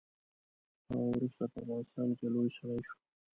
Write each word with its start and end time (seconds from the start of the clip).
هغه 0.87 1.01
وروسته 1.11 1.43
په 1.51 1.57
افغانستان 1.61 2.09
کې 2.17 2.27
لوی 2.33 2.49
سړی 2.57 2.79
شو. 2.87 2.95